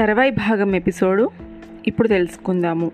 తర్వాయి 0.00 0.30
భాగం 0.30 0.76
ఎపిసోడు 0.76 1.30
ఇప్పుడు 1.86 2.08
తెలుసుకుందాము. 2.08 2.90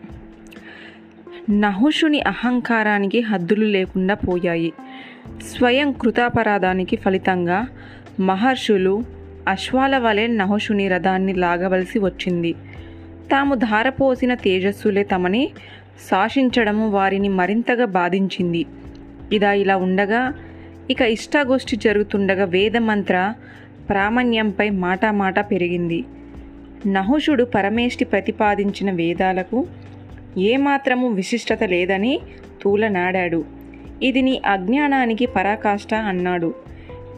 నహుషుని 1.51 2.21
అహంకారానికి 2.21 3.21
హద్దులు 3.21 3.65
లేకుండా 3.65 4.15
పోయాయి. 4.15 4.73
స్వయం 5.43 5.93
కృతాపరాధానికి 5.93 6.97
ఫలితంగా 6.97 7.67
మహర్షులు 8.21 9.05
అశ్వాల 9.49 9.99
వలె 9.99 10.27
నహుషుని 10.27 10.89
రథాన్ని 10.89 11.33
లాగవలసి 11.33 11.99
వచ్చింది. 11.99 12.53
తాము 13.33 13.55
ధారపోసిన 13.55 14.35
తేజస్సులే 14.35 15.03
తమని 15.03 15.51
శాసించడము 16.11 16.91
వారిని 16.91 17.29
మరింతగా 17.29 17.85
బాధించింది. 17.85 18.67
ఇదా 19.33 19.53
ఇలా 19.53 19.77
ఉండగా 19.77 20.35
ఇక 20.91 21.03
ఇష్టాగోష్ఠి 21.03 21.77
జరుగుతుండగా 21.77 22.45
వేదమంత్ర 22.45 23.35
ప్రామాణ్యంపై 23.89 24.71
మాటామాట 24.71 25.41
పెరిగింది. 25.41 26.05
నహుషుడు 26.87 27.45
పరమేష్టి 27.45 28.05
ప్రతిపాదించిన 28.05 28.91
వేదాలకు 28.91 29.67
ఏమాత్రము 30.39 31.09
విశిష్టత 31.09 31.65
లేదని 31.65 32.21
తూలనాడాడు 32.63 33.45
ఇది 34.03 34.23
నీ 34.23 34.43
అజ్ఞానానికి 34.47 35.27
పరాకాష్ట 35.27 35.95
అన్నాడు. 35.95 36.55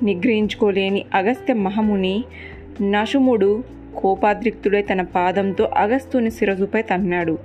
నిగ్రహించుకోలేని 0.03 1.05
అగస్త్య 1.15 1.55
మహముని 1.55 2.25
నశుముడు 2.83 3.65
కోపాద్రిక్తుడై 3.97 4.83
తన 4.83 5.03
పాదంతో 5.03 5.65
అగస్తుని 5.65 6.31
శిరసుపై 6.31 6.83
తన్నాడు. 6.83 7.39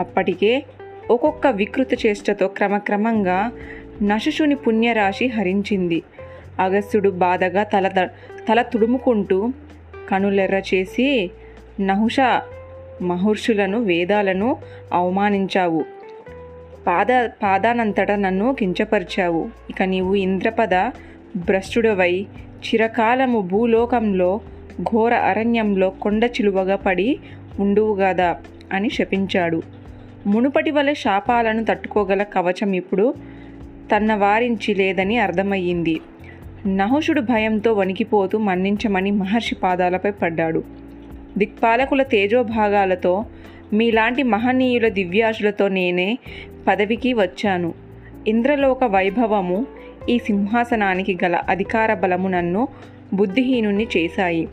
అప్పటికే 0.00 0.62
ఒక్కొక్క 1.10 1.46
వికృత 1.46 2.06
చేష్టతో 2.06 2.48
క్రమక్రమంగా 2.48 3.52
నశుషుని 4.02 4.54
పుణ్యరాశి 4.54 5.26
హరించింది. 5.26 6.02
అగస్త్యుడు 6.60 7.10
బాధగా 7.10 7.62
తల 7.62 7.88
తల 8.48 8.62
తుడుముకుంటూ 8.62 9.52
కనులెర్ర 10.08 10.62
చేసి 10.74 11.30
నహుష 11.82 12.16
మహర్షులను 13.02 13.78
వేదాలను 13.78 14.56
అవమానించావు. 14.92 15.84
పాద 16.86 17.28
పాదానంతటా 17.42 18.16
నన్ను 18.16 18.56
కించపరిచావు. 18.58 19.48
ఇక 19.70 19.82
నీవు 19.82 20.14
ఇంద్రపద 20.14 20.74
భ్రష్టుడవై 21.36 22.26
చిరకాలము 22.66 23.40
భూలోకంలో 23.40 24.40
ఘోర 24.82 25.14
అరణ్యంలో 25.14 25.90
కొండ 25.90 26.24
చిలువగా 26.24 26.76
పడి 26.76 27.18
ఉండువుగాదా 27.60 28.36
అని 28.72 28.90
శపించాడు. 28.90 29.62
మునుపటి 30.26 30.70
వలె 30.70 30.94
శాపాలను 30.94 31.64
తట్టుకోగల 31.64 32.22
కవచం 32.22 32.72
ఇప్పుడు 32.72 33.14
తన 33.96 34.14
వారించి 34.14 34.74
లేదని 34.74 35.18
అర్థమయ్యింది. 35.18 36.00
నహుషుడు 36.66 37.20
భయంతో 37.20 37.72
వణికిపోతూ 37.72 38.38
మన్నించమని 38.38 39.10
మహర్షి 39.10 39.54
పాదాలపై 39.54 40.10
పడ్డాడు. 40.10 40.64
దిక్పాలకుల 41.38 42.02
తేజోభాగాలతో 42.02 43.24
మీలాంటి 43.72 44.22
మహనీయుల 44.22 44.88
దివ్యాసులతో 44.88 45.68
నేనే 45.68 46.18
పదవికి 46.68 47.12
వచ్చాను. 47.12 47.74
ఇంద్రలోక 48.28 48.84
వైభవము 48.84 49.66
ఈ 50.08 50.18
సింహాసనానికి 50.18 51.18
గల 51.24 51.36
అధికార 51.48 51.94
బలము 51.94 52.28
నన్ను 52.28 52.68
బుద్ధిహీనుణ్ణి 53.14 53.86
చేశాయి. 53.96 54.48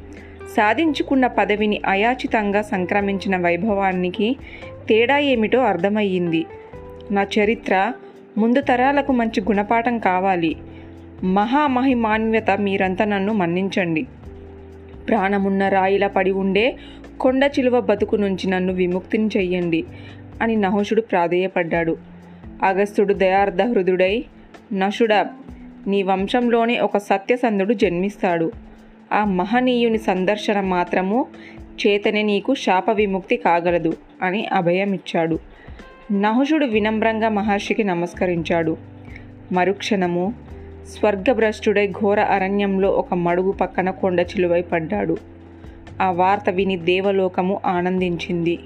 సాధించుకున్న 0.58 1.28
పదవిని 1.28 1.82
అయాచితంగా 1.86 2.62
సంక్రమించిన 2.62 3.38
వైభవానికి 3.38 4.36
తేడా 4.90 5.18
ఏమిటో 5.18 5.60
అర్థమయ్యింది. 5.60 6.46
నా 7.12 7.28
చరిత్ర 7.40 7.94
ముందు 8.38 8.62
తరాలకు 8.62 9.12
మంచి 9.12 9.42
గుణపాఠం 9.42 10.00
కావాలి. 10.00 10.56
మహామహిమాన్యత 11.24 12.52
మీరంతా 12.52 13.06
నన్ను 13.06 13.34
మన్నించండి. 13.34 14.06
ప్రాణమున్న 15.08 15.70
రాయిలా 15.70 16.08
పడి 16.08 16.32
ఉండే 16.32 16.78
కొండ 17.20 17.44
చిలువ 17.44 17.82
బతుకు 17.82 18.16
నుంచి 18.16 18.50
నన్ను 18.50 18.74
విముక్తిని 18.74 19.28
చెయ్యండి 19.38 19.84
అని 20.42 20.56
నహుషుడు 20.56 21.02
ప్రాధేయపడ్డాడు. 21.02 21.98
అగస్త్యుడు 22.64 23.14
దయార్థ 23.14 23.62
హృదుడై 23.62 24.26
నషుడ 24.74 25.14
నీ 25.88 26.04
వంశంలోనే 26.04 26.80
ఒక 26.80 26.98
సత్యసంధుడు 26.98 27.74
జన్మిస్తాడు. 27.74 28.52
ఆ 29.14 29.26
మహనీయుని 29.26 29.98
సందర్శన 29.98 30.62
మాత్రము 30.62 31.26
చేతనే 31.88 32.22
నీకు 32.22 32.56
శాప 32.56 32.90
విముక్తి 32.90 33.38
కాగలదు 33.38 33.94
అని 34.22 34.46
అభయమిచ్చాడు. 34.46 35.40
నహుషుడు 36.12 36.66
వినమ్రంగా 36.66 37.30
మహర్షికి 37.30 37.84
నమస్కరించాడు. 37.84 38.78
మరుక్షణము 39.52 40.34
స్వర్గభ్రష్టుడై 40.90 41.88
ఘోర 41.88 42.20
అరణ్యంలో 42.20 42.92
ఒక 42.92 43.14
మడుగు 43.14 43.52
పక్కన 43.52 43.90
కొండ 43.90 44.20
చిలువై 44.20 44.62
పడ్డాడు. 44.62 45.18
ఆ 46.02 46.12
వార్త 46.12 46.50
విని 46.50 46.78
దేవలోకము 46.78 47.62
ఆనందించింది. 47.66 48.60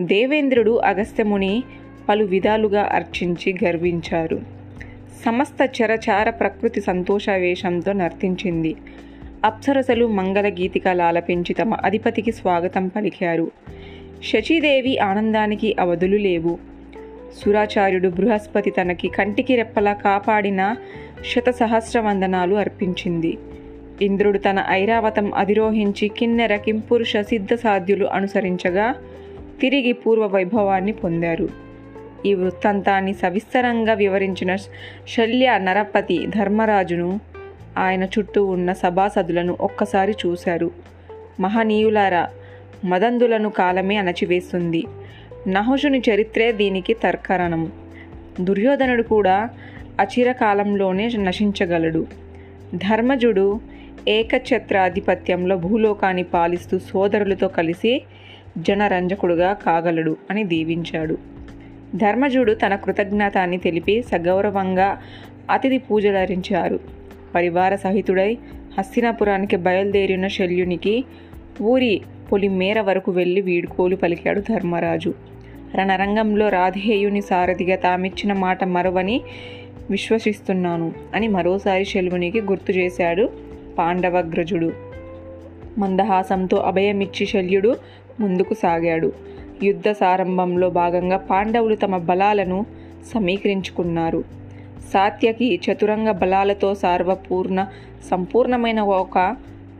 దేవేంద్రుడు 0.00 0.76
అగస్త్యముని 0.76 1.62
పలు 2.08 2.24
విధాలుగా 2.24 2.82
అర్చించి 2.82 3.54
గర్వించారు. 3.64 4.40
సమస్త 5.24 5.82
చరచార 5.82 6.30
ప్రకృతి 6.30 6.80
సంతోషావేశంతో 6.80 7.92
నర్తించింది. 7.92 8.74
అప్సరసలు 9.44 10.06
మంగళ 10.06 11.00
ఆలపించి 11.02 11.54
తమ 11.54 11.74
అధిపతికి 11.74 12.32
స్వాగతం 12.32 12.88
పలికారు. 12.88 13.50
శచీదేవి 14.22 14.98
ఆనందానికి 14.98 15.76
అవధులు 15.80 16.16
లేవు. 16.16 16.77
సురాచార్యుడు 17.36 18.08
బృహస్పతి 18.08 18.70
తనకి 18.70 19.08
కంటికి 19.08 19.56
రెప్పలా 19.56 19.92
కాపాడిన 19.92 20.76
శత 21.34 21.50
సహస్ర 21.50 22.00
వందనాలు 22.00 22.54
అర్పించింది. 22.54 23.38
ఇంద్రుడు 24.02 24.38
తన 24.38 24.64
ఐరావతం 24.68 25.34
అధిరోహించి 25.34 26.08
కిన్నెర 26.08 26.56
కింపురుష 26.56 27.16
సిద్ధ 27.16 27.54
సాధ్యులు 27.54 28.06
అనుసరించగా 28.06 28.94
తిరిగి 29.60 29.92
పూర్వ 29.92 30.26
వైభవాన్ని 30.26 30.92
పొందారు. 30.92 31.48
ఈ 32.26 32.34
వృత్తాంతాన్ని 32.34 33.14
సవిస్తరంగా 33.14 33.92
వివరించిన 33.92 34.56
శల్య 35.08 35.58
నరపతి 35.58 36.26
ధర్మరాజును 36.26 37.20
ఆయన 37.78 38.04
చుట్టూ 38.04 38.46
ఉన్న 38.46 38.72
సభాసదులను 38.72 39.56
ఒక్కసారి 39.60 40.14
చూశారు. 40.26 40.70
మహనీయులారా 41.40 42.28
మదందులను 42.84 43.50
కాలమే 43.50 43.96
అణచివేస్తుంది. 43.96 44.84
నహుషుని 45.48 46.02
చరిత్రే 46.10 46.52
దీనికి 46.52 46.94
తర్కరణం. 46.94 47.72
దుర్యోధనుడు 48.40 49.02
కూడా 49.02 49.48
అచిరకాలంలోనే 50.00 51.08
నశించగలడు. 51.18 52.06
ధర్మజుడు 52.74 53.60
ఏకఛత్రాధిపత్యంలో 54.08 55.56
భూలోకాన్ని 55.56 56.22
పాలిస్తూ 56.22 56.78
సోదరులతో 56.78 57.48
కలిసి 57.48 58.02
జనరంజకుడుగా 58.58 59.52
కాగలడు 59.52 60.16
అని 60.30 60.44
దీవించాడు. 60.44 61.18
ధర్మజుడు 61.94 62.52
తన 62.52 62.74
కృతజ్ఞతాన్ని 62.74 63.58
తెలిపి 63.58 64.02
సగౌరవంగా 64.02 64.98
అతిథి 65.50 65.78
పూజలరించారు. 65.78 66.80
పరివార 67.34 67.74
సహితుడై 67.76 68.38
హస్తినాపురానికి 68.78 69.56
బయలుదేరిన 69.56 70.26
శల్యునికి 70.28 71.04
ఊరి 71.60 72.00
పొలిమేర 72.32 72.80
వరకు 72.80 73.12
వెళ్ళి 73.12 73.40
వీడుకోలు 73.40 73.96
పలికాడు 73.96 74.40
ధర్మరాజు. 74.40 75.27
రణరంగంలో 75.74 76.48
రాధేయుని 76.48 77.20
సారథిగా 77.20 77.76
తామిచ్చిన 77.76 78.32
మాట 78.32 78.64
మరవని 78.64 79.20
విశ్వసిస్తున్నాను 79.90 80.92
అని 81.14 81.28
మరోసారి 81.28 81.84
శల్వునికి 81.84 82.40
గుర్తు 82.40 82.72
చేశాడు 82.72 83.30
పాండవగ్రజుడు. 83.78 84.72
మందహాసంతో 85.78 86.56
అభయమిచ్చి 86.56 87.26
శల్యుడు 87.26 87.76
ముందుకు 88.20 88.54
సాగాడు. 88.54 89.12
యుద్ధ 89.62 89.90
సారంభంలో 89.90 90.70
భాగంగా 90.70 91.16
పాండవులు 91.16 91.74
తమ 91.74 91.98
బలాలను 91.98 92.66
సమీకరించుకున్నారు. 93.14 94.24
సాత్యకి 94.92 95.60
చతురంగ 95.66 96.10
బలాలతో 96.10 96.74
సార్వపూర్ణ 96.74 97.66
సంపూర్ణమైన 98.10 98.80
ఒక 98.80 99.36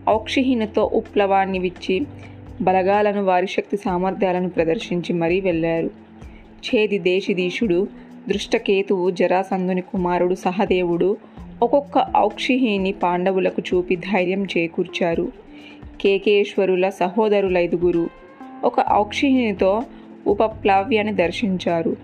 ఔక్షిహీనతో 0.08 0.90
ఉప్లవాన్ని 0.93 1.58
విచ్చి 1.58 2.06
బలగాలను 2.62 3.25
వారి 3.25 3.46
శక్తి 3.46 3.76
సామర్థ్యాలను 3.76 4.49
ప్రదర్శించి 4.49 5.12
మరీ 5.12 5.40
వెళ్ళారు. 5.40 5.90
ఛేది 6.66 6.99
దేశిదీశుడు 6.99 7.88
దృష్టకేతువు 8.28 9.10
జరాసంధుని 9.10 9.81
కుమారుడు 9.81 10.34
సహదేవుడు 10.34 11.16
ఒక్కొక్క 11.62 12.06
ఔక్షిహీని 12.16 12.93
పాండవులకు 12.93 13.62
చూపి 13.75 13.96
ధైర్యం 13.96 14.44
చేకూర్చారు. 14.44 15.32
కేకేశ్వరుల 16.00 16.88
సహోదరులైదుగురు 16.88 18.10
ఒక 18.64 18.75
ఔక్షిహినితో 18.93 19.82
ఉపప్లావ్యాన్ని 20.26 21.12
దర్శించారు. 21.12 21.96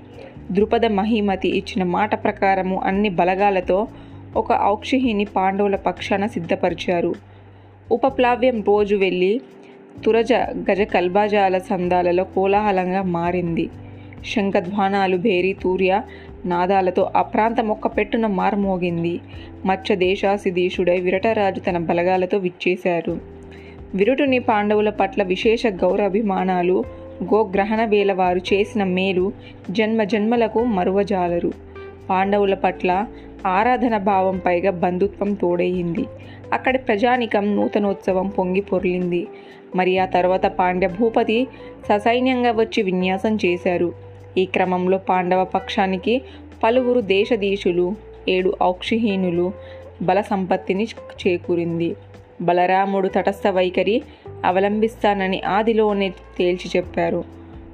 ద్రుపద 0.52 0.86
మహిమతి 0.86 1.48
ఇచ్చిన 1.48 1.82
మాట 1.82 2.24
ప్రకారము 2.24 2.80
అన్ని 2.84 3.08
బలగాలతో 3.08 3.86
ఒక 4.36 4.62
ఔక్షిహిని 4.62 5.24
పాండవుల 5.24 5.76
పక్షాన 5.76 6.26
సిద్ధపరిచారు. 6.26 7.14
ఉపప్లావ్యం 7.92 8.64
రోజు 8.68 8.96
వెళ్ళి 8.96 9.40
తురజ 10.04 10.32
గజ 10.70 10.82
కల్బాజాల 10.82 11.58
సందాలలో 11.58 12.24
కోలాహలంగా 12.24 13.02
మారింది. 13.02 13.68
శంఖధ్వానాలు 14.24 15.16
భేరి 15.16 15.56
తూర్య 15.62 16.02
నాదాలతో 16.44 17.10
ఆ 17.16 17.22
ప్రాంతం 17.22 17.68
ఒక్క 17.68 17.86
పెట్టున 17.86 18.26
మార్మోగింది 18.26 19.20
మచ్చ 19.66 19.94
దేశాసిదీశుడై 19.94 21.00
విరటరాజు 21.00 21.60
తన 21.60 21.78
బలగాలతో 21.78 22.38
విచ్చేశారు. 22.38 23.18
విరుటుని 23.94 24.38
పాండవుల 24.38 24.90
పట్ల 24.90 25.22
విశేష 25.22 25.66
గౌరవాభిమానాలు 25.66 26.84
గోగ్రహణ 27.24 27.84
వేళ 27.84 28.12
వారు 28.12 28.38
చేసిన 28.38 28.84
మేలు 28.84 29.32
జన్మ 29.70 30.04
జన్మలకు 30.04 30.64
మరువజాలరు. 30.64 31.52
పాండవుల 32.10 32.54
పట్ల 32.54 33.06
ఆరాధన 33.46 33.96
భావం 33.96 34.40
పైగా 34.46 34.70
బంధుత్వం 34.70 35.34
తోడయింది. 35.34 36.04
అక్కడి 36.52 36.78
ప్రజానికం 36.78 37.56
నూతనోత్సవం 37.56 38.28
పొంగి 38.28 38.60
పొర్లింది. 38.60 39.26
మరి 39.76 39.98
ఆ 39.98 40.06
తర్వాత 40.06 40.46
పాండ్య 40.46 40.88
భూపతి 40.88 41.46
ససైన్యంగా 41.88 42.50
వచ్చి 42.52 42.82
విన్యాసం 42.82 43.38
చేశారు. 43.44 43.92
ఈ 44.38 44.44
క్రమంలో 44.44 44.98
పాండవ 44.98 45.44
పక్షానికి 45.44 46.22
పలువురు 46.64 47.00
దేశదీశులు 47.00 47.94
ఏడు 48.28 48.54
ఔక్షహీనులు 48.62 49.52
బల 50.02 50.20
సంపత్తిని 50.20 50.86
చేకూరింది. 51.26 51.96
బలరాముడు 52.42 53.08
తటస్థ 53.08 53.46
వైఖరి 53.48 54.02
అవలంబిస్తానని 54.44 55.42
ఆదిలోనే 55.42 56.08
తేల్చి 56.08 56.70
చెప్పారు. 56.76 57.24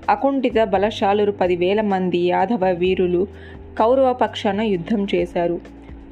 అకుంఠిత 0.09 0.65
బలశాలురు 0.65 1.33
పదివేల 1.33 1.81
మంది 1.81 2.19
యాదవ 2.19 2.71
వీరులు 2.73 3.27
కౌరవ 3.79 4.13
పక్షాన 4.13 4.61
యుద్ధం 4.61 5.07
చేశారు. 5.15 5.61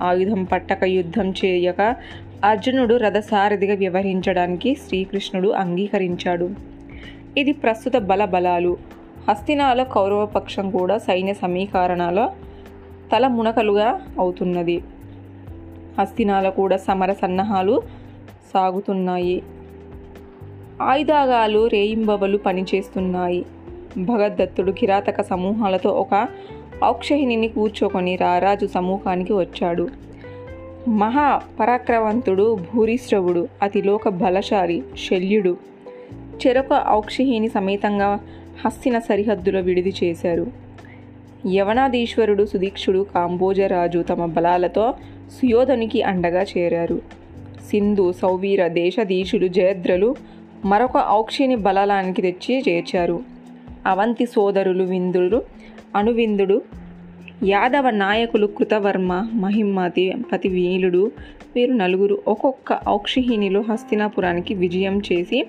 ఆయుధం 0.02 0.44
పట్టక 0.44 0.84
యుద్ధం 0.84 1.30
చేయక 1.30 1.96
అర్జునుడు 2.44 2.94
రథసారథిగా 2.94 3.74
వ్యవహరించడానికి 3.74 4.74
శ్రీకృష్ణుడు 4.74 5.48
అంగీకరించాడు. 5.48 6.50
ఇది 7.38 7.52
ప్రస్తుత 7.52 7.96
బల 7.96 8.24
బలాలు 8.24 8.76
హస్తినాల 9.28 9.82
కౌరవ 9.82 10.26
పక్షం 10.26 10.70
కూడా 10.70 10.98
సైన్య 10.98 11.34
సమీకరణాల 11.34 12.30
తల 13.12 13.26
మునకలుగా 13.26 14.00
అవుతున్నది. 14.18 14.82
హస్తినాల 16.00 16.48
కూడా 16.48 16.76
సమర 16.76 17.12
సన్నాహాలు 17.12 17.82
సాగుతున్నాయి. 18.54 19.42
ఆయుధాగాలు 20.82 21.66
రేయింబవలు 21.66 22.38
పనిచేస్తున్నాయి. 22.38 23.46
భగద్దత్తుడు 23.98 24.72
కిరాతక 24.72 25.22
సమూహాలతో 25.22 25.90
ఒక 25.90 26.28
ఔక్షహిణిని 26.84 27.48
కూర్చోకొని 27.48 28.16
రారాజు 28.16 28.66
సమూహానికి 28.66 29.32
వచ్చాడు. 29.32 29.88
మహా 30.88 31.40
పరాక్రవంతుడు 31.60 32.58
భూరిశ్రవుడు 32.74 33.48
అతిలోక 33.62 34.08
బలశాలి 34.08 34.82
శల్యుడు. 35.10 35.56
చెరొక 36.46 36.86
ఔక్షహిణి 36.88 37.48
సమేతంగా 37.48 38.20
హస్తిన 38.64 38.98
సరిహద్దులో 38.98 39.60
విడిది 39.60 39.94
చేశారు. 40.04 40.46
యవనాధీశ్వరుడు 41.52 42.44
సుదీక్షుడు 42.44 43.06
కాంబోజరాజు 43.14 44.02
తమ 44.02 44.26
బలాలతో 44.26 44.94
సుయోధనికి 45.30 46.02
అండగా 46.02 46.42
చేరారు. 46.42 47.02
సింధు 47.70 48.12
సౌవీర 48.12 48.68
దేశధీశులు 48.68 49.48
జయద్రలు 49.48 50.14
మరొక 50.64 51.08
ఔక్షిని 51.10 51.56
బలాలానికి 51.56 52.22
తెచ్చి 52.22 52.64
చేర్చారు. 52.68 53.20
అవంతి 53.86 54.26
సోదరులు 54.26 54.84
విందులు 54.84 55.42
అణువిందుడు. 55.96 56.62
యాదవ 57.44 57.90
నాయకులు 57.90 58.46
కృతవర్మ 58.46 59.30
మహిమ్మతి 59.32 60.14
పతి 60.32 60.48
వీలుడు 60.48 61.12
వీరు 61.56 61.72
నలుగురు 61.72 62.22
ఒక్కొక్క 62.28 62.78
ఔక్షహిణిలో 62.88 63.60
హస్తినాపురానికి 63.60 64.54
విజయం 64.54 65.02
చేసి 65.12 65.46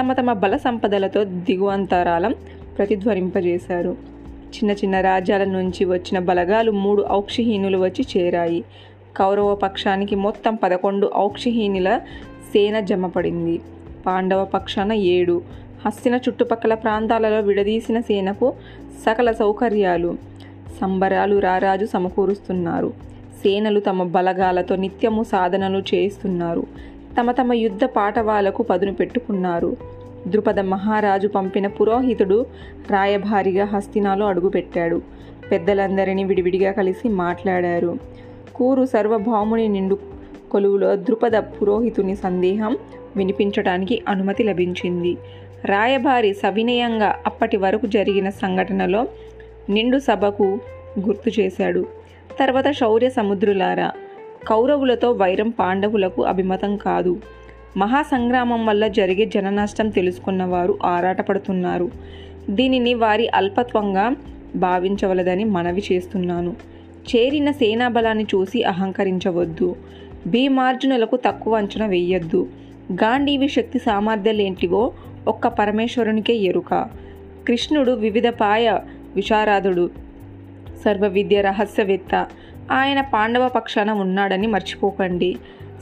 తమ 0.00 0.12
తమ 0.12 0.32
బల 0.32 0.56
సంపదలతో 0.56 1.24
దిగువంతరాలం 1.24 2.34
ప్రతిధ్వరింపజేశారు. 2.78 3.96
చిన్న 4.40 4.70
చిన్న 4.70 5.00
రాజ్యాల 5.00 5.44
నుంచి 5.44 5.84
వచ్చిన 5.84 6.18
బలగాలు 6.18 6.70
మూడు 6.70 7.06
ఔక్షిహీనులు 7.10 7.78
వచ్చి 7.78 8.06
చేరాయి. 8.16 8.64
కౌరవ 9.16 9.54
పక్షానికి 9.54 10.14
మొత్తం 10.14 10.54
పదకొండు 10.54 11.10
ఔక్షిహీనుల 11.16 12.00
సేన 12.52 12.80
జమపడింది. 12.80 13.60
పాండవ 14.06 14.44
పక్షాన 14.44 14.92
ఏడు. 14.92 15.42
హస్తిన 15.86 16.14
చుట్టుపక్కల 16.14 16.74
ప్రాంతాలలో 16.74 17.40
విడదీసిన 17.40 18.00
సేనకు 18.00 18.54
సకల 19.06 19.32
సౌకర్యాలు 19.32 20.16
సంబరాలు 20.80 21.38
రారాజు 21.38 21.86
సమకూరుస్తున్నారు. 21.86 22.92
సేనలు 23.42 23.80
తమ 23.80 24.02
బలగాలతో 24.02 24.76
నిత్యము 24.76 25.22
సాధనలు 25.22 25.78
చేయిస్తున్నారు. 25.78 26.66
తమ 27.20 27.32
తమ 27.32 27.52
యుద్ధ 27.52 27.84
పాటవాలకు 27.84 28.62
పదును 28.62 28.94
పెట్టుకున్నారు. 28.94 29.76
ద్రుపద 30.28 30.60
మహారాజు 30.60 31.28
పంపిన 31.28 31.66
పురోహితుడు 31.66 32.46
రాయభారిగా 32.90 33.64
హస్తినాలో 33.64 34.26
అడుగుపెట్టాడు. 34.26 35.02
పెద్దలందరినీ 35.50 36.24
విడివిడిగా 36.24 36.72
కలిసి 36.72 37.08
మాట్లాడారు. 37.08 37.98
కూరు 38.54 38.86
సర్వభౌముని 38.86 39.68
నిండు 39.68 39.98
కొలువులో 40.52 40.96
ద్రుపద 40.96 41.36
పురోహితుని 41.36 42.16
సందేహం 42.16 42.76
వినిపించడానికి 43.16 44.02
అనుమతి 44.08 44.42
లభించింది. 44.42 45.16
రాయభారి 45.64 46.34
సవినయంగా 46.34 47.16
అప్పటి 47.26 47.56
వరకు 47.56 47.86
జరిగిన 47.86 48.30
సంఘటనలో 48.30 49.06
నిండు 49.70 49.98
సభకు 49.98 50.58
గుర్తు 51.00 51.40
చేశాడు. 51.40 51.86
తర్వాత 52.38 52.70
శౌర్య 52.70 53.10
సముద్రులారా 53.10 53.92
కౌరవులతో 54.48 55.10
వైరం 55.10 55.50
పాండవులకు 55.50 56.22
అభిమతం 56.22 56.76
కాదు. 56.76 57.20
మహాసంగ్రామం 57.76 58.66
వల్ల 58.66 58.86
జరిగే 58.86 59.24
జననష్టం 59.24 59.88
తెలుసుకున్నవారు 59.88 60.78
ఆరాటపడుతున్నారు. 60.84 61.90
దీనిని 62.50 62.94
వారి 62.94 63.28
అల్పత్వంగా 63.28 64.12
భావించవలదని 64.56 65.44
మనవి 65.44 65.82
చేస్తున్నాను. 65.92 66.56
చేరిన 67.16 67.50
సేనాబలాన్ని 67.50 68.24
చూసి 68.24 68.62
అహంకరించవద్దు. 68.62 69.76
భీమార్జునులకు 70.26 71.16
తక్కువ 71.16 71.56
అంచనా 71.56 71.86
వేయొద్దు. 71.86 72.48
గాంధీవి 72.92 73.48
శక్తి 73.48 73.78
సామర్థ్యాలేంటివో 73.78 74.92
ఒక్క 75.26 75.48
పరమేశ్వరునికే 75.48 76.34
ఎరుక. 76.34 76.88
కృష్ణుడు 77.48 77.92
వివిధ 77.92 78.28
పాయ 78.28 78.78
విశారాధుడు 79.16 79.90
సర్వ 80.84 81.06
విద్య 81.06 81.40
రహస్యవేత్త. 81.40 82.26
ఆయన 82.70 83.00
పాండవ 83.00 83.48
పక్షాన 83.48 83.90
ఉన్నాడని 83.90 84.46
మర్చిపోకండి. 84.46 85.36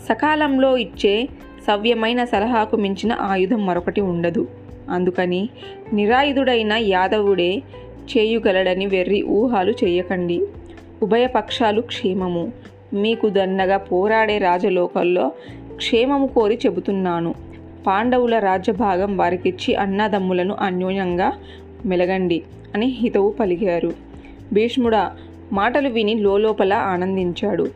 సకాలంలో 0.09 0.77
ఇచ్చే 0.77 1.29
సవ్యమైన 1.67 2.25
సలహాకు 2.25 2.77
మించిన 2.77 3.13
ఆయుధం 3.13 3.67
మరొకటి 3.67 4.01
ఉండదు. 4.01 4.49
అందుకని 4.91 5.49
నిరాయుధుడైన 5.93 6.73
యాదవుడే 6.73 7.57
చేయగలడని 8.17 8.87
వెర్రి 8.87 9.23
ఊహాలు 9.23 9.71
చేయకండి. 9.71 10.47
ఉభయ 11.03 11.27
పక్షాలు 11.27 11.81
క్షేమము. 11.81 12.53
మీకు 12.93 13.29
దన్నగా 13.29 13.77
పోరాడే 13.77 14.39
రాజలోకల్లో 14.39 15.33
క్షేమము 15.76 16.26
కోరి 16.26 16.59
చెబుతున్నాను. 16.67 17.50
పాండవుల 17.87 18.39
రాజ్యభాగం 18.39 19.17
వారికిచ్చి 19.17 19.75
అన్నదమ్ములను 19.75 20.55
అన్యోన్యంగా 20.61 21.33
మెలగండి 21.85 22.43
అని 22.75 22.87
హితవు 22.87 23.31
పలికారు. 23.41 23.93
భీష్ముడ 24.53 24.97
మాటలు 25.53 25.89
విని 25.89 26.15
లోలోపల 26.15 26.73
ఆనందించాడు. 26.73 27.67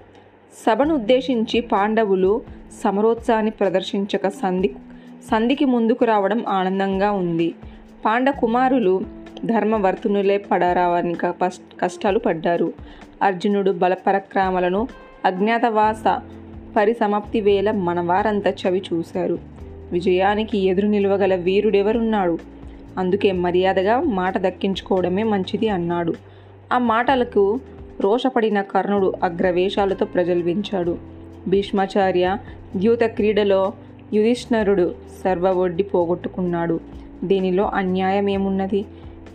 సభను 0.66 0.94
ఉద్దేశించి 0.94 1.60
పాండవులు 1.60 2.42
సమరోత్సాహాన్ని 2.82 3.50
ప్రదర్శించక 3.50 4.28
సంధి 4.28 4.70
సంధికి 5.30 5.64
ముందుకు 5.64 6.04
రావడం 6.04 6.44
ఆనందంగా 6.48 7.10
ఉంది. 7.10 7.54
పాండ 8.04 8.30
కుమారులు 8.30 9.00
ధర్మవర్తునులే 9.44 10.38
పడరావని 10.38 11.14
కష్టాలు 11.82 12.18
పడ్డారు. 12.18 12.72
అర్జునుడు 13.22 13.70
బలపరక్రమలను 13.70 14.88
అజ్ఞాతవాస 15.24 16.04
పరిసమాప్తి 16.76 17.40
వేళ 17.40 17.70
మనవారంతా 17.70 18.52
చవి 18.62 18.82
చూశారు 18.92 19.53
విజయానికి 19.94 20.58
ఎదురు 20.70 20.88
నిలవగల 20.94 21.34
వీరుడెవరున్నాడు? 21.46 22.36
అందుకే 22.98 23.30
మర్యాదగా 23.44 23.94
మాట 24.18 24.34
దక్కించుకోవడమే 24.38 25.22
మంచిది 25.32 25.68
అన్నాడు. 25.76 26.12
ఆ 26.72 26.78
మాటలకు 26.92 27.44
రోషపడిన 28.00 28.58
కర్ణుడు 28.72 29.08
అగ్రవేశాలతో 29.22 30.04
ప్రజల్వించాడు 30.14 30.94
భీష్మాచార్య 31.48 32.26
ద్యూత 32.76 33.02
క్రీడలో 33.16 33.62
యుధిష్ణరుడు 34.14 34.86
సర్వ 35.24 35.46
ఒడ్డి 35.64 35.84
పోగొట్టుకున్నాడు. 35.92 36.76
దీనిలో 37.24 37.64
అన్యాయం 37.74 38.26
ఏమున్నది 38.28 38.80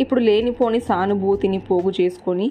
ఇప్పుడు 0.01 0.21
లేనిపోని 0.27 0.79
సానుభూతిని 0.79 1.59
పోగు 1.69 1.91
చేసుకొని 2.01 2.47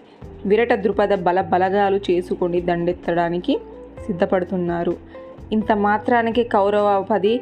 విరట 0.47 0.73
దృపద 0.85 1.13
బల 1.27 1.41
బలగాలు 1.53 1.99
చేసుకొని 2.09 2.59
దండెత్తడానికి 2.61 3.55
సిద్ధపడుతున్నారు. 4.07 4.95
ఇంత 5.53 5.71
మాత్రానికి 5.87 6.43
కౌరవపది 6.55 7.35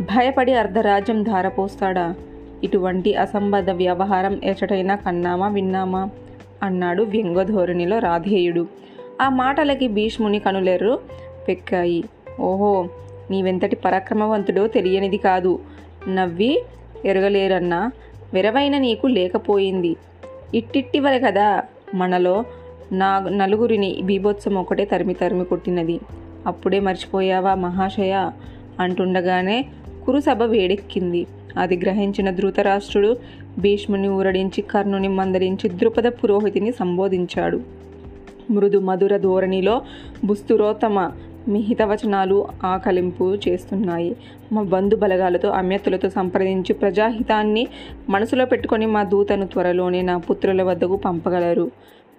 భయపడి 0.00 0.54
అర్ధరాజ్యం 0.54 1.22
ధారపోస్తాడా? 1.22 2.14
ఇటువంటి 2.64 3.14
అసంబద్ధ 3.14 3.70
వ్యవహారం 3.70 4.40
ఎచటైనా 4.44 4.94
కన్నామా 4.94 5.48
విన్నామా? 5.48 6.10
అన్నాడు 6.62 7.02
వ్యంగధోరణిలో 7.02 7.98
రాధేయుడు. 7.98 8.66
ఆ 9.20 9.28
మాటలకి 9.28 9.88
భీష్ముని 9.88 10.38
కనులెర్రు 10.38 10.98
పెక్కాయి. 11.48 12.04
ఓహో 12.40 12.88
నీవెంతటి 13.30 13.76
పరాక్రమవంతుడో 13.76 14.66
తెలియనిది 14.66 15.16
కాదు. 15.16 15.58
నవ్వి 16.08 16.62
ఎరగలేరన్నా 17.04 17.92
విరవైన 18.34 18.78
నీకు 18.78 19.06
లేకపోయింది. 19.06 19.96
ఇట్టిట్టివలే 20.54 21.20
కదా 21.20 21.62
మనలో 21.94 22.44
నా 22.92 23.18
నలుగురిని 23.28 24.00
బీభోత్సం 24.04 24.54
ఒకటే 24.54 24.84
తరిమి 24.84 25.14
తరిమి 25.14 25.44
కొట్టినది. 25.44 26.00
అప్పుడే 26.46 26.80
మర్చిపోయావా 26.80 27.54
మహాశయ? 27.54 28.30
అంటుండగానే 28.80 29.64
కురుసభ 30.06 30.42
వేడెక్కింది. 30.42 31.26
అది 31.58 31.76
గ్రహించిన 31.76 32.30
ధృతరాష్ట్రుడు 32.30 33.16
భీష్ముని 33.58 34.08
ఊరడించి 34.08 34.62
కర్ణుని 34.62 35.08
మందరించి 35.08 35.68
ద్రుపద 35.68 36.06
పురోహితిని 36.06 36.72
సంబోధించాడు. 36.72 37.60
మృదు 38.50 38.78
మధుర 38.78 39.16
ధోరణిలో 39.16 39.82
బుస్తురోత్తమ 40.24 41.10
మిహితవచనాలు 41.48 42.46
ఆకలింపు 42.64 43.38
చేస్తున్నాయి. 43.48 44.16
మా 44.52 44.62
బంధు 44.62 44.96
బలగాలతో 44.96 45.48
అమ్యతులతో 45.48 46.08
సంప్రదించి 46.08 46.72
ప్రజాహితాన్ని 46.72 47.68
మనసులో 48.08 48.46
పెట్టుకొని 48.46 48.86
మా 48.86 49.02
దూతను 49.02 49.46
త్వరలోనే 49.46 50.02
నా 50.02 50.16
పుత్రుల 50.18 50.62
వద్దకు 50.62 50.96
పంపగలరు. 50.96 51.70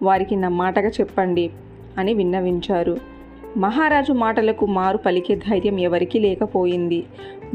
వారికి 0.03 0.35
నా 0.35 0.49
మాటగా 0.49 0.89
చెప్పండి 0.89 1.49
అని 1.97 2.13
విన్నవించారు. 2.13 2.97
మహారాజు 3.57 4.13
మాటలకు 4.13 4.65
మారు 4.65 4.97
పలికే 4.97 5.35
ధైర్యం 5.35 5.79
ఎవరికీ 5.79 6.19
లేకపోయింది. 6.19 7.03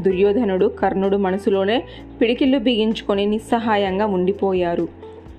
దుర్యోధనుడు 0.00 0.67
కర్ణుడు 0.67 1.17
మనసులోనే 1.17 1.85
పిడికిళ్ళు 2.21 2.59
బిగించుకొని 2.59 3.26
నిస్సహాయంగా 3.26 4.07
ఉండిపోయారు. 4.07 4.88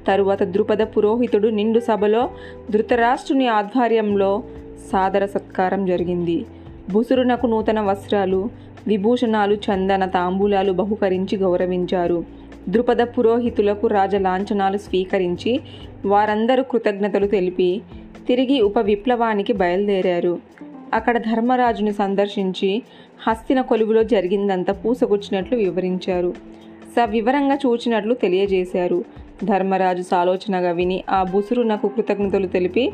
తరువాత 0.08 0.44
ద్రుపద 0.44 0.82
పురోహితుడు 0.82 1.48
నిండు 1.48 1.80
సభలో 1.80 2.30
ధృతరాష్ట్రుని 2.72 3.48
ఆధ్వర్యంలో 3.48 4.44
సాదర 4.92 5.26
సత్కారం 5.26 5.86
జరిగింది. 5.86 6.46
బుసురునకు 6.92 7.48
నూతన 7.48 7.80
వస్త్రాలు 7.80 8.50
విభూషణాలు 8.88 9.56
చందన 9.56 10.06
తాంబూలాలు 10.06 10.72
బహుకరించి 10.72 11.38
గౌరవించారు. 11.38 12.24
ద్రుపద 12.70 13.02
పురోహితులకు 13.02 13.88
రాజలాంఛనాలు 13.88 14.78
స్వీకరించి 14.78 15.60
వారందరూ 16.06 16.64
కృతజ్ఞతలు 16.64 17.28
తెలిపి 17.28 17.82
తిరిగి 18.27 18.62
ఉప 18.62 18.77
విప్లవానికి 18.79 19.53
బయలుదేరారు. 19.53 20.39
అక్కడ 20.93 21.17
ధర్మరాజుని 21.17 21.93
సందర్శించి 21.93 22.84
హస్తిన 23.27 23.62
కొలువులో 23.62 24.03
జరిగిందంతా 24.03 24.74
పూసగుచ్చినట్లు 24.74 25.57
వివరించారు. 25.57 26.34
సవివరంగా 26.96 27.55
చూచినట్లు 27.55 28.13
తెలియజేశారు. 28.13 29.03
ధర్మరాజు 29.43 30.01
సాలోచనగా 30.01 30.72
విని 30.72 31.03
ఆ 31.10 31.24
బుసురునకు 31.24 31.88
కృతజ్ఞతలు 31.88 32.48
తెలిపి 32.48 32.91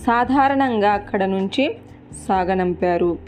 సాధారణంగా 0.00 0.90
అక్కడ 0.90 1.24
నుంచి 1.24 1.76
సాగనంపారు. 2.28 3.18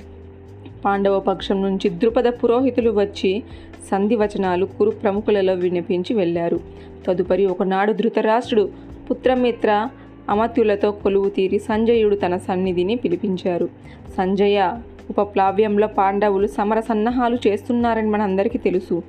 పాండవ 0.85 1.21
పక్షం 1.21 1.63
నుంచి 1.63 1.91
ద్రుపద 1.91 2.29
పురోహితులు 2.29 2.91
వచ్చి 2.91 3.43
సంధివచనాలు 3.91 4.67
కురు 4.67 4.91
ప్రముఖులలో 4.91 5.55
వినిపించి 5.55 6.15
వెళ్ళారు. 6.15 6.61
తదుపరి 7.07 7.47
ఒకనాడు 7.47 7.93
ధృతరాష్ట్రుడు 7.93 8.71
పుత్రమిత్ర 9.11 9.89
అమత్యులతో 10.31 10.93
కొలువు 10.93 11.29
తీరి 11.29 11.59
సంజయుడు 11.59 12.17
తన 12.17 12.37
సన్నిధిని 12.37 12.97
పిలిపించారు. 12.97 13.69
సంజయ 14.17 14.73
ఉపప్లావ్యంలో 15.11 15.87
పాండవులు 15.87 16.47
సమర 16.47 16.81
సన్నాహాలు 16.81 17.39
చేస్తున్నారని 17.47 18.11
మనందరికీ 18.11 18.59
తెలుసు. 18.59 19.03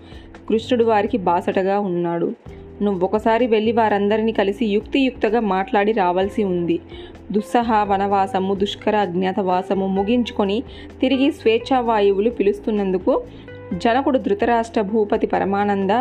కృష్ణుడు 0.49 0.83
వారికి 0.83 1.17
బాసటగా 1.17 1.79
ఉన్నాడు. 1.79 2.33
నువ్వు 2.81 3.05
ఒకసారి 3.05 3.47
వెళ్ళి 3.47 3.71
వారందరినీ 3.71 4.31
కలిసి 4.31 4.65
యుక్తియుక్తగా 4.65 5.39
మాట్లాడి 5.39 5.91
రావాల్సి 5.91 6.43
ఉంది. 6.43 6.79
దుస్సహ 7.31 7.83
వనవాసము 7.83 8.53
దుష్కర 8.53 8.95
అజ్ఞాతవాసము 8.95 9.87
ముగించుకొని 9.87 10.63
తిరిగి 11.01 11.31
స్వేచ్ఛావాయువులు 11.31 12.29
పిలుస్తున్నందుకు 12.29 13.23
జనకుడు 13.73 14.17
ధృతరాష్ట్ర 14.17 14.81
భూపతి 14.81 15.27
పరమానంద 15.27 15.91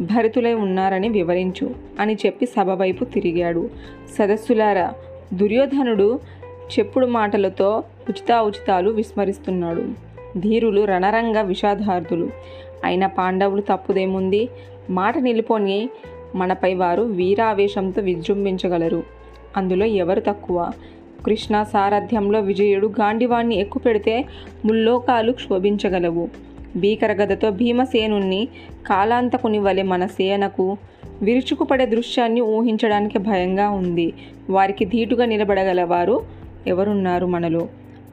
భరితులై 0.00 0.54
ఉన్నారని 0.54 1.08
వివరించు 1.08 1.74
అని 2.00 2.14
చెప్పి 2.26 2.46
సభ 2.46 2.70
వైపు 2.70 3.04
తిరిగాడు. 3.04 3.70
సదస్సులారా 4.18 4.94
దుర్యోధనుడు 5.34 6.20
చెప్పుడు 6.78 7.06
మాటలతో 7.06 7.84
ఉచితాఉచితాలు 8.08 8.90
విస్మరిస్తున్నాడు. 8.90 9.84
ధీరులు 10.38 10.84
రణరంగ 10.84 11.40
విషాదార్థులు. 11.40 12.30
అయిన 12.84 13.06
పాండవులు 13.06 13.60
తప్పుదేముంది? 13.60 14.48
మాట 14.90 15.18
నిలిపోని 15.18 15.88
మనపై 16.34 16.74
వారు 16.74 17.02
వీరావేశంతో 17.02 18.02
విజృంభించగలరు. 18.02 19.02
అందులో 19.56 19.86
ఎవరు 19.86 20.20
తక్కువ? 20.20 20.70
కృష్ణ 21.26 21.62
సారథ్యంలో 21.62 22.40
విజయుడు 22.40 22.86
గాండివాణ్ణి 22.86 23.56
ఎక్కుపెడితే 23.56 24.24
ముల్లోకాలు 24.64 25.32
క్షోభించగలవు. 25.32 26.28
భీకరగదతో 26.76 27.50
భీమసేనుణ్ణి 27.50 28.48
కాలాంతకుని 28.86 29.58
వలె 29.58 29.82
మన 29.82 30.06
సేనకు 30.06 30.76
విరుచుకుపడే 31.22 31.86
దృశ్యాన్ని 31.86 32.40
ఊహించడానికి 32.40 33.18
భయంగా 33.18 33.70
ఉంది. 33.70 34.12
వారికి 34.50 34.84
ధీటుగా 34.84 35.24
నిలబడగలవారు 35.24 36.22
ఎవరున్నారు 36.66 37.26
మనలో? 37.26 37.68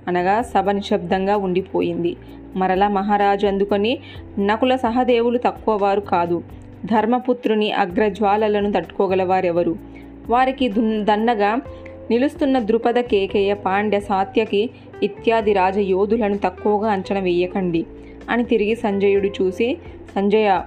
అనగా 0.08 0.42
సభ 0.42 0.70
నిశ్శబ్దంగా 0.70 1.38
ఉండిపోయింది. 1.38 2.16
మరలా 2.56 2.88
మహారాజు 2.88 3.48
అందుకొని 3.48 4.00
నకుల 4.40 4.76
సహదేవులు 4.76 5.38
తక్కువ 5.38 5.76
వారు 5.76 6.02
కాదు. 6.02 6.44
ధర్మపుత్రుని 6.86 7.72
అగ్రజ్వాలలను 7.72 8.72
తట్టుకోగలవారెవరు? 8.72 9.76
వారికి 10.30 10.70
దున్- 10.70 11.06
దన్నగా 11.06 11.58
నిలుస్తున్న 12.12 12.60
ద్రుపద 12.60 13.00
కేకేయ 13.00 13.54
పాండ్య 13.54 14.00
సాత్యకి 14.00 14.70
ఇత్యాది 15.04 15.54
రాజయోధులను 15.54 16.38
తక్కువగా 16.38 16.92
అంచనా 16.92 17.20
వేయకండి. 17.20 17.86
అని 18.30 18.44
తిరిగి 18.44 18.76
సంజయుడు 18.76 19.28
చూసి 19.28 19.78
సంజయ 20.16 20.62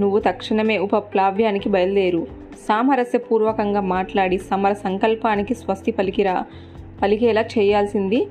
నువ్వు 0.00 0.18
తక్షణమే 0.18 0.78
ఉపప్లావ్యానికి 0.78 1.68
బయలుదేరు. 1.68 2.26
సామరస్యపూర్వకంగా 2.68 3.80
మాట్లాడి 3.80 4.38
సమర 4.38 4.72
సంకల్పానికి 4.72 5.54
స్వస్తి 5.54 5.92
పలికిరా. 5.92 6.44
పలికేలా 7.02 7.42
చేయాల్సింది? 7.42 8.28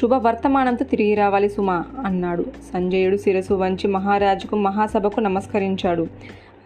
శుభవర్తమానంతో 0.00 0.84
తిరిగి 0.84 1.14
రావాలి 1.14 1.48
సుమా 1.48 1.84
అన్నాడు. 2.04 2.46
సంజయుడు 2.72 3.16
శిరసు 3.16 3.54
వంచి 3.54 3.88
మహారాజుకు 3.88 4.56
మహాసభకు 4.56 5.20
నమస్కరించాడు. 5.20 6.06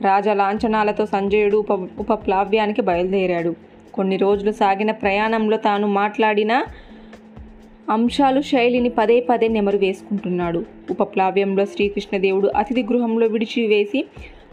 రాజ 0.01 0.29
లాంఛనాలతో 0.29 1.07
సంజయుడు 1.07 1.57
ఉప 1.57 1.73
ఉపప్లావ్యానికి 1.73 2.83
బయలుదేరాడు. 2.83 3.55
కొన్ని 3.95 4.17
రోజులు 4.17 4.53
సాగిన 4.53 4.91
ప్రయాణంలో 4.91 5.57
తాను 5.57 5.87
మాట్లాడిన 5.87 6.65
అంశాలు 7.91 8.41
శైలిని 8.41 8.89
పదే 8.89 9.21
పదే 9.21 9.49
నెమరు 9.49 9.77
వేసుకుంటున్నాడు. 9.77 10.65
ఉపప్లావ్యంలో 10.91 11.65
శ్రీకృష్ణదేవుడు 11.65 12.49
అతిథి 12.49 12.83
గృహంలో 12.83 13.27
విడిచివేసి 13.27 14.07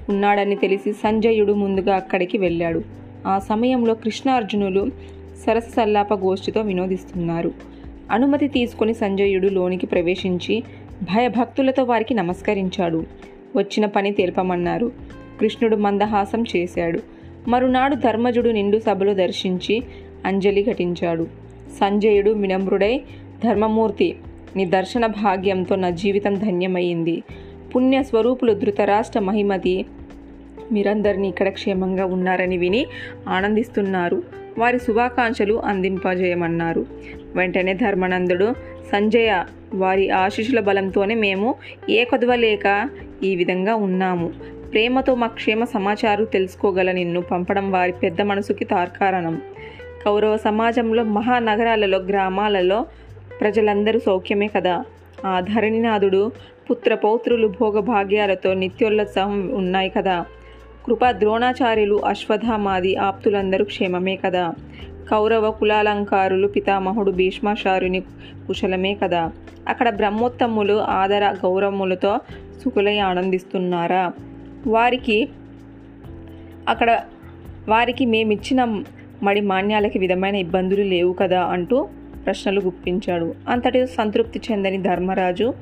ఉన్నాడని 0.09 0.55
తెలిసి 0.55 0.93
సంజయుడు 0.93 1.53
ముందుగా 1.53 1.95
అక్కడికి 1.95 2.37
వెళ్ళాడు. 2.37 2.81
ఆ 3.27 3.39
సమయంలో 3.39 3.93
కృష్ణార్జునులు 3.93 4.89
సరస 5.45 5.63
సల్లాప 5.63 6.13
గోష్ఠితో 6.13 6.61
వినోదిస్తున్నారు. 6.61 7.51
అనుమతి 8.11 8.47
తీసుకొని 8.47 8.93
సంజయుడు 8.93 9.47
లోనికి 9.47 9.85
ప్రవేశించి 9.85 10.63
భయభక్తులతో 11.03 11.83
వారికి 11.83 12.13
నమస్కరించాడు. 12.13 13.03
వచ్చిన 13.55 13.85
పని 13.85 14.11
తెలుపమన్నారు. 14.11 14.91
కృష్ణుడు 15.39 15.75
మందహాసం 15.75 16.43
చేశాడు. 16.55 16.99
మరునాడు 17.47 17.95
ధర్మజుడు 17.95 18.49
నిండు 18.49 18.77
సభలో 18.77 19.13
దర్శించి 19.13 19.83
అంజలి 20.25 20.63
ఘటించాడు. 20.63 21.45
సంజయుడు 21.79 22.31
వినమ్రుడై 22.31 23.01
ధర్మమూర్తి. 23.45 24.15
నీ 24.55 24.65
దర్శన 24.65 25.05
భాగ్యంతో 25.05 25.75
నా 25.75 25.89
జీవితం 25.89 26.33
ధన్యమైంది. 26.33 27.23
పుణ్య 27.75 28.03
స్వరూపులు 28.03 28.53
ధృతరాష్ట్ర 28.53 29.19
మహిమతి 29.19 29.85
మీరందరినీ 30.71 31.27
ఇక్కడ 31.27 31.49
క్షేమంగా 31.49 32.05
ఉన్నారని 32.05 32.57
విని 32.57 32.85
ఆనందిస్తున్నారు. 33.29 34.23
వారి 34.57 34.79
శుభాకాంక్షలు 34.79 35.61
అందింపజేయమన్నారు. 35.65 36.85
వెంటనే 37.35 37.73
ధర్మనందుడు 37.73 38.53
సంజయ 38.91 39.43
వారి 39.73 40.09
ఆశీస్సుల 40.09 40.59
బలంతోనే 40.59 41.15
మేము 41.15 41.55
ఏ 41.89 42.03
కొదవలేక 42.03 42.89
ఈ 43.23 43.35
విధంగా 43.35 43.75
ఉన్నాము. 43.75 44.33
ప్రేమతో 44.73 45.15
మా 45.15 45.27
క్షేమ 45.27 45.63
సమాచారం 45.63 46.23
తెలుసుకోగల 46.23 46.91
నిన్ను 46.91 47.21
పంపడం 47.21 47.71
వారి 47.71 47.91
పెద్ద 47.91 48.21
మనసుకి 48.21 48.65
తార్కారణం. 48.65 49.41
కౌరవ 50.05 50.37
సమాజంలో 50.37 51.03
మహానగరాలలో 51.03 51.97
గ్రామాలలో 51.97 52.85
ప్రజలందరూ 53.41 53.99
సౌఖ్యమే 53.99 54.47
కదా. 54.47 54.85
ఆ 55.25 55.39
ధరణినాథుడు 55.39 56.31
పుత్ర 56.71 56.95
పౌత్రులు 56.95 57.47
భోగభాగ్యాలతో 57.47 58.53
నిత్యోల్లత్సవం 58.53 59.49
ఉన్నాయి 59.49 59.89
కదా. 59.89 60.25
కృపా 60.85 61.11
ద్రోణాచార్యులు 61.11 62.05
అశ్వత్థామాది 62.05 62.95
ఆప్తులందరూ 62.95 63.65
క్షేమమే 63.65 64.15
కదా. 64.15 64.53
కౌరవ 65.09 65.51
కులాలంకారులు 65.51 66.47
పితామహుడు 66.47 67.11
భీష్మాచార్యుని 67.11 67.99
కుశలమే 68.47 68.93
కదా. 68.95 69.31
అక్కడ 69.67 69.89
బ్రహ్మోత్తములు 69.89 70.73
ఆదర 70.73 71.25
గౌరవములతో 71.25 72.19
సుఖులై 72.63 72.97
ఆనందిస్తున్నారా? 72.97 74.11
వారికి 74.67 75.29
అక్కడ 76.67 77.01
వారికి 77.69 78.05
మేమిచ్చిన 78.05 78.83
మడి 79.23 79.41
మాన్యాలకి 79.41 79.99
విధమైన 79.99 80.35
ఇబ్బందులు 80.35 80.81
లేవు 80.81 81.13
కదా 81.13 81.43
అంటూ 81.43 81.89
ప్రశ్నలు 82.25 82.61
గుప్పించాడు. 82.61 83.35
అంతటి 83.47 83.87
సంతృప్తి 83.87 84.41
చెందని 84.51 84.77
ధర్మరాజు 84.77 85.53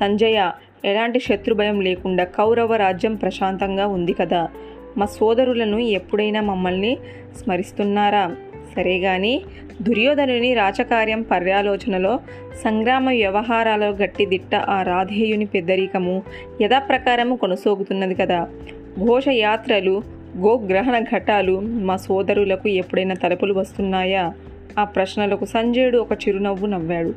సంజయ 0.00 0.50
ఎలాంటి 0.84 1.20
శత్రుభయం 1.20 1.80
లేకుండా 1.80 2.24
కౌరవ 2.24 2.76
రాజ్యం 2.76 3.14
ప్రశాంతంగా 3.14 3.86
ఉంది 3.86 4.12
కదా. 4.12 4.48
మా 4.96 5.06
సోదరులను 5.06 5.78
ఎప్పుడైనా 5.78 6.40
మమ్మల్ని 6.40 6.98
స్మరిస్తున్నారా? 7.36 8.36
సరే 8.76 8.98
గాని 8.98 9.42
దుర్యోధనుని 9.82 10.54
రాచకార్యం 10.54 11.22
పర్యాలోచనలో 11.22 12.20
సంగ్రామ 12.64 13.08
వ్యవహారాల 13.08 13.84
గట్టిదిట్ట 14.04 14.54
ఆ 14.54 14.82
రాధేయుని 14.82 15.44
పెద్దరికము 15.44 16.22
యథాప్రకారము 16.62 17.36
కొనసాగుతున్నది 17.36 18.14
కదా. 18.14 18.48
ఘోషయాత్రలు 19.06 20.02
గోగ్రహణ 20.38 20.98
ఘటాలు 20.98 21.60
మా 21.60 21.96
సోదరులకు 21.96 22.68
ఎప్పుడైనా 22.68 23.14
తలుపులు 23.14 23.54
వస్తున్నాయా? 23.54 24.34
ఆ 24.78 24.84
ప్రశ్నలకు 24.84 25.44
సంజయుడు 25.44 25.98
ఒక 25.98 26.12
చిరునవ్వు 26.12 26.66
నవ్వాడు. 26.66 27.14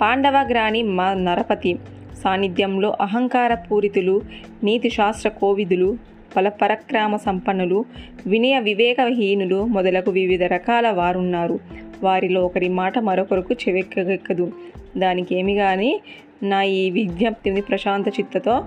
పాండవగ్రాని 0.00 0.82
మా 0.82 1.14
నరపతి 1.14 1.78
సాన్నిధ్యంలో 2.24 2.96
అహంకార 3.00 3.54
పూరితులు 3.54 4.22
నీతిశాస్త్ర 4.64 5.28
కోవిదులు 5.28 5.98
బలపరక్రమ 6.36 7.16
సంపన్నులు 7.16 7.84
వినయ 8.26 8.58
వివేకహీనులు 8.58 9.66
మొదలగు 9.66 10.10
వివిధ 10.10 10.42
రకాల 10.42 10.90
వారున్నారు. 10.90 11.58
వారిలో 12.02 12.44
ఒకరి 12.44 12.68
మాట 12.68 12.98
మరొకరికి 12.98 13.54
చెవెక్కగెక్కదు 13.54 14.52
దానికి 14.98 15.34
ఏమి 15.34 15.54
కానీ 15.54 16.00
నా 16.42 16.62
ఈ 16.62 16.90
విజ్ఞప్తిని 16.90 17.60
ప్రశాంత 17.60 18.08
చిత్తతో 18.08 18.64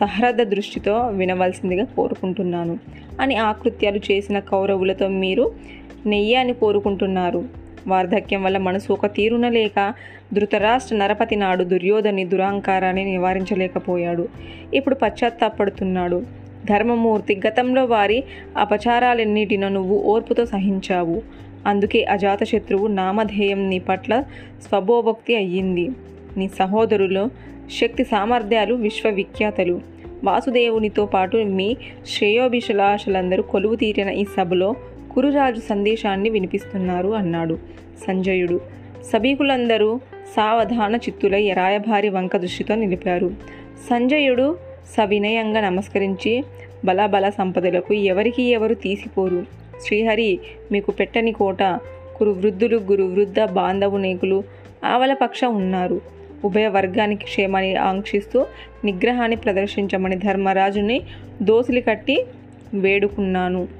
సహృద 0.00 0.34
దృష్టితో 0.34 1.08
వినవలసిందిగా 1.08 1.84
కోరుకుంటున్నాను. 1.84 2.78
అని 3.20 3.36
ఆకృత్యాలు 3.36 4.00
చేసిన 4.10 4.38
కౌరవులతో 4.38 5.08
మీరు 5.08 5.52
నెయ్యి 6.06 6.34
అని 6.34 6.52
కోరుకుంటున్నారు. 6.52 7.59
వార్ధక్యం 7.86 8.42
వల్ల 8.42 8.58
మనసు 8.58 8.92
ఒక 8.92 9.06
తీరున 9.06 9.48
లేక 9.48 9.94
ధృతరాష్ట్ర 10.32 10.96
నరపతి 10.96 11.36
నాడు 11.36 11.64
దుర్యోధని 11.64 12.24
దురాంకారాన్ని 12.24 13.04
నివారించలేకపోయాడు. 13.04 14.28
ఇప్పుడు 14.74 14.94
పశ్చాత్తాపడుతున్నాడు. 14.94 16.22
ధర్మమూర్తి 16.64 17.40
గతంలో 17.48 17.84
వారి 17.84 18.24
అపచారాలన్నిటినో 18.56 19.68
నువ్వు 19.68 19.98
ఓర్పుతో 19.98 20.46
సహించావు. 20.46 21.22
అందుకే 21.66 22.04
అజాతశత్రువు 22.04 22.86
నామధేయం 22.86 23.70
నీ 23.70 23.78
పట్ల 23.78 24.24
స్వభోభక్తి 24.68 25.36
అయ్యింది. 25.36 25.90
నీ 26.36 26.48
సహోదరులు 26.48 27.30
శక్తి 27.80 28.04
సామర్థ్యాలు 28.04 28.74
విశ్వవిఖ్యాతలు. 28.74 29.80
వాసుదేవునితో 30.24 31.06
పాటు 31.06 31.36
మీ 31.36 31.76
శ్రేయోభిషలాషలందరూ 32.06 33.42
కొలువు 33.42 33.74
తీరిన 33.74 34.08
ఈ 34.08 34.24
సభలో 34.24 34.74
కురురాజు 35.12 35.60
సందేశాన్ని 35.60 36.30
వినిపిస్తున్నారు 36.30 37.08
అన్నాడు. 37.08 37.58
సంజయుడు. 38.06 38.60
సభీకులందరూ 39.12 40.00
సావధాన 40.36 40.94
చిత్తులై 40.94 41.52
రాయభారి 41.52 42.08
వంక 42.08 42.36
దృష్టితో 42.36 42.74
నిలిపారు. 42.74 43.30
సంజయుడు 43.90 44.58
సవినయంగా 44.96 45.60
నమస్కరించి 45.60 46.44
బలబల 46.84 47.28
సంపదలకు 47.28 47.94
ఎవరికి 47.94 48.42
ఎవరు 48.42 48.74
తీసిపోరు. 48.74 49.46
శ్రీహరి 49.86 50.40
మీకు 50.72 50.90
పెట్టని 50.90 51.32
కోట 51.32 51.62
కురు 52.16 52.30
వృద్ధులు 52.30 52.76
గురు 52.76 53.02
వృద్ధ 53.02 53.40
ఆవలపక్ష 54.84 55.44
ఉన్నారు. 55.44 56.00
ఉభయ 56.44 56.66
వర్గానికి 56.68 57.24
క్షేమాన్ని 57.24 57.76
ఆంక్షిస్తూ 57.76 58.46
నిగ్రహాన్ని 58.84 59.36
ప్రదర్శించమని 59.36 60.16
ధర్మరాజుని 60.16 61.00
దోసులు 61.42 61.80
కట్టి 61.80 62.24
వేడుకున్నాను. 62.74 63.79